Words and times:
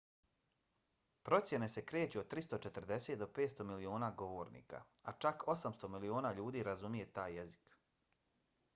procjene 1.27 1.67
se 1.73 1.83
kreću 1.91 2.21
od 2.21 2.31
340 2.31 3.19
do 3.23 3.27
500 3.39 3.63
miliona 3.73 4.09
govornika 4.23 4.83
a 5.03 5.15
čak 5.27 5.45
800 5.55 5.87
miliona 5.97 6.31
ljudi 6.41 6.67
razumije 6.73 7.13
taj 7.21 7.37
jezik 7.43 7.77